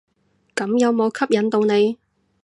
[0.55, 1.99] 咁有無吸引到你？